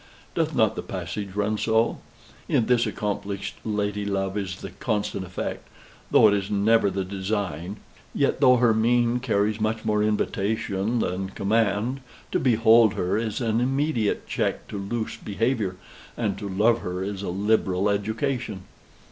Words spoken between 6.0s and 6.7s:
though it is